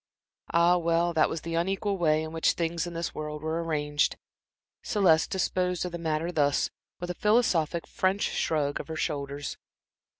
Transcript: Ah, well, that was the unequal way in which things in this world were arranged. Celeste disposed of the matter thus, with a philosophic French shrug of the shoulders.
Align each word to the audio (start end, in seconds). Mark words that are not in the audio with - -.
Ah, 0.51 0.77
well, 0.77 1.13
that 1.13 1.29
was 1.29 1.41
the 1.41 1.53
unequal 1.53 1.95
way 1.95 2.23
in 2.23 2.31
which 2.31 2.53
things 2.53 2.87
in 2.87 2.95
this 2.95 3.13
world 3.13 3.43
were 3.43 3.63
arranged. 3.63 4.17
Celeste 4.81 5.29
disposed 5.29 5.85
of 5.85 5.91
the 5.91 5.99
matter 5.99 6.31
thus, 6.31 6.71
with 6.99 7.11
a 7.11 7.21
philosophic 7.21 7.85
French 7.85 8.23
shrug 8.23 8.79
of 8.79 8.87
the 8.87 8.95
shoulders. 8.95 9.57